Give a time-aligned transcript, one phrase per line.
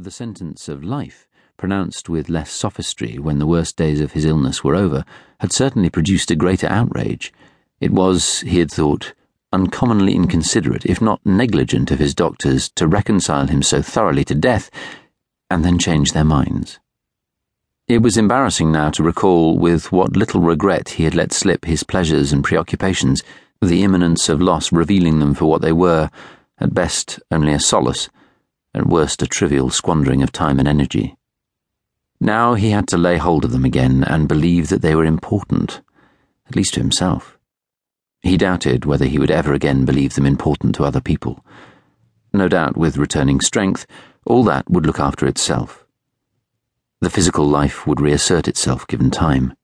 [0.00, 1.26] The sentence of life,
[1.56, 5.04] pronounced with less sophistry when the worst days of his illness were over,
[5.40, 7.32] had certainly produced a greater outrage.
[7.80, 9.12] It was, he had thought,
[9.52, 14.70] uncommonly inconsiderate, if not negligent, of his doctors to reconcile him so thoroughly to death
[15.50, 16.78] and then change their minds.
[17.88, 21.82] It was embarrassing now to recall with what little regret he had let slip his
[21.82, 23.24] pleasures and preoccupations,
[23.60, 26.08] the imminence of loss revealing them for what they were,
[26.60, 28.08] at best only a solace
[28.74, 31.16] at worst a trivial squandering of time and energy.
[32.20, 35.80] Now he had to lay hold of them again and believe that they were important,
[36.48, 37.38] at least to himself.
[38.20, 41.44] He doubted whether he would ever again believe them important to other people.
[42.32, 43.86] No doubt, with returning strength,
[44.26, 45.86] all that would look after itself.
[47.00, 49.54] The physical life would reassert itself given time.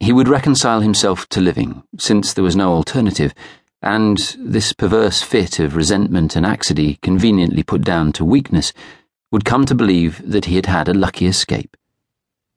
[0.00, 3.34] He would reconcile himself to living, since there was no alternative
[3.84, 8.72] and this perverse fit of resentment and anxiety, conveniently put down to weakness,
[9.30, 11.76] would come to believe that he had had a lucky escape.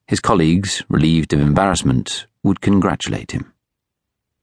[0.08, 3.54] His colleagues, relieved of embarrassment, would congratulate him.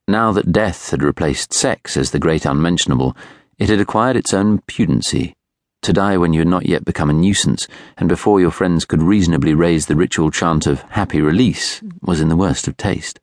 [0.07, 3.17] Now that death had replaced sex as the great unmentionable,
[3.57, 5.35] it had acquired its own pudency.
[5.81, 7.67] To die when you had not yet become a nuisance,
[7.97, 12.29] and before your friends could reasonably raise the ritual chant of happy release, was in
[12.29, 13.19] the worst of taste.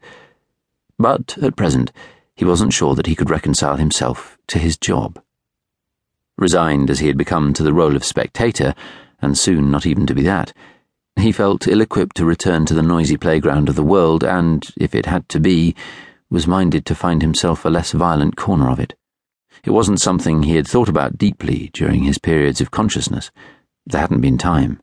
[0.98, 1.92] But, at present,
[2.42, 5.22] he wasn't sure that he could reconcile himself to his job.
[6.36, 8.74] Resigned as he had become to the role of spectator,
[9.20, 10.52] and soon not even to be that,
[11.14, 14.92] he felt ill equipped to return to the noisy playground of the world, and, if
[14.92, 15.76] it had to be,
[16.30, 18.94] was minded to find himself a less violent corner of it.
[19.62, 23.30] It wasn't something he had thought about deeply during his periods of consciousness.
[23.86, 24.82] There hadn't been time.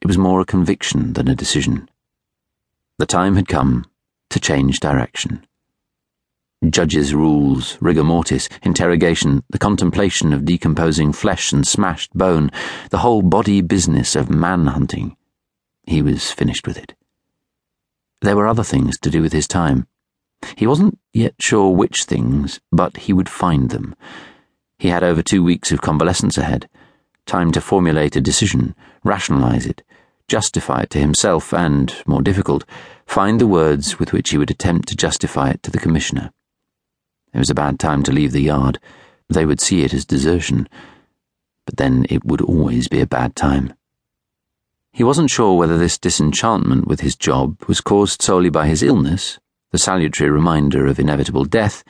[0.00, 1.88] It was more a conviction than a decision.
[2.98, 3.86] The time had come
[4.30, 5.45] to change direction.
[6.70, 12.50] Judges' rules, rigor mortis, interrogation, the contemplation of decomposing flesh and smashed bone,
[12.90, 15.16] the whole body business of man hunting.
[15.86, 16.94] He was finished with it.
[18.22, 19.86] There were other things to do with his time.
[20.56, 23.94] He wasn't yet sure which things, but he would find them.
[24.78, 26.68] He had over two weeks of convalescence ahead,
[27.26, 28.74] time to formulate a decision,
[29.04, 29.82] rationalize it,
[30.26, 32.64] justify it to himself, and, more difficult,
[33.06, 36.32] find the words with which he would attempt to justify it to the Commissioner.
[37.36, 38.80] It was a bad time to leave the yard.
[39.28, 40.70] They would see it as desertion.
[41.66, 43.74] But then it would always be a bad time.
[44.90, 49.38] He wasn't sure whether this disenchantment with his job was caused solely by his illness,
[49.70, 51.84] the salutary reminder of inevitable death,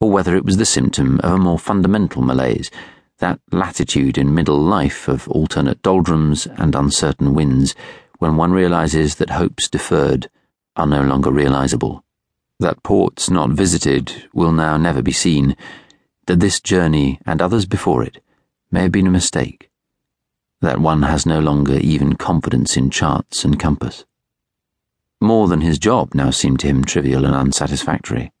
[0.00, 2.70] or whether it was the symptom of a more fundamental malaise,
[3.18, 7.74] that latitude in middle life of alternate doldrums and uncertain winds,
[8.18, 10.30] when one realizes that hopes deferred
[10.76, 12.04] are no longer realizable
[12.58, 15.56] that ports not visited will now never be seen,
[16.26, 18.22] that this journey and others before it
[18.70, 19.70] may have been a mistake,
[20.60, 24.04] that one has no longer even confidence in charts and compass.
[25.20, 28.32] More than his job now seemed to him trivial and unsatisfactory.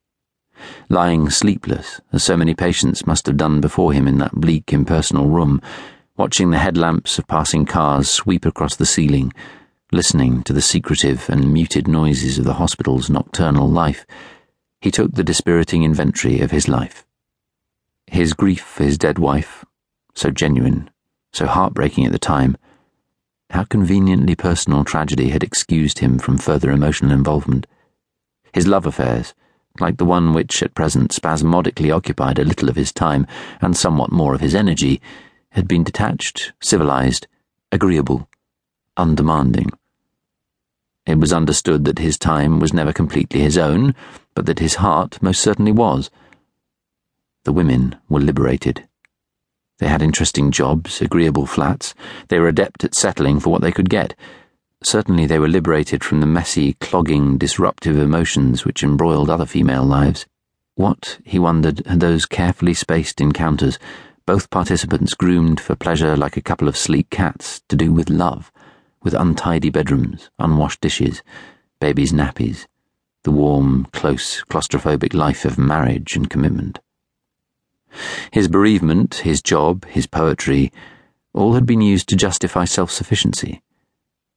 [0.88, 5.28] Lying sleepless, as so many patients must have done before him in that bleak, impersonal
[5.28, 5.60] room,
[6.16, 9.32] watching the headlamps of passing cars sweep across the ceiling,
[9.92, 14.04] Listening to the secretive and muted noises of the hospital's nocturnal life,
[14.80, 17.06] he took the dispiriting inventory of his life.
[18.08, 19.64] His grief for his dead wife,
[20.12, 20.90] so genuine,
[21.32, 22.56] so heartbreaking at the time,
[23.50, 27.68] how conveniently personal tragedy had excused him from further emotional involvement.
[28.52, 29.34] His love affairs,
[29.78, 33.24] like the one which at present spasmodically occupied a little of his time
[33.60, 35.00] and somewhat more of his energy,
[35.50, 37.28] had been detached, civilized,
[37.70, 38.28] agreeable
[38.96, 39.70] undemanding.
[41.06, 43.94] It was understood that his time was never completely his own,
[44.34, 46.10] but that his heart most certainly was.
[47.44, 48.88] The women were liberated.
[49.78, 51.94] They had interesting jobs, agreeable flats.
[52.28, 54.14] They were adept at settling for what they could get.
[54.82, 60.26] Certainly they were liberated from the messy, clogging, disruptive emotions which embroiled other female lives.
[60.74, 63.78] What, he wondered, had those carefully spaced encounters,
[64.26, 68.50] both participants groomed for pleasure like a couple of sleek cats, to do with love?
[69.06, 71.22] With untidy bedrooms, unwashed dishes,
[71.78, 72.66] babies' nappies,
[73.22, 76.80] the warm, close, claustrophobic life of marriage and commitment.
[78.32, 80.72] His bereavement, his job, his poetry,
[81.32, 83.62] all had been used to justify self sufficiency.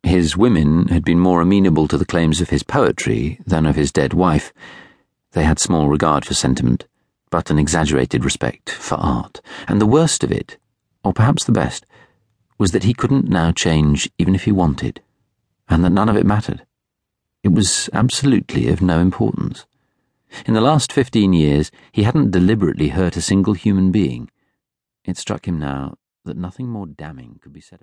[0.03, 3.91] His women had been more amenable to the claims of his poetry than of his
[3.91, 4.53] dead wife.
[5.31, 6.85] They had small regard for sentiment,
[7.31, 9.41] but an exaggerated respect for art.
[9.67, 10.59] And the worst of it,
[11.03, 11.87] or perhaps the best,
[12.59, 15.01] was that he couldn't now change even if he wanted,
[15.69, 16.65] and that none of it mattered.
[17.41, 19.65] It was absolutely of no importance.
[20.45, 24.29] In the last fifteen years, he hadn't deliberately hurt a single human being.
[25.05, 25.95] It struck him now
[26.25, 27.77] that nothing more damning could be said about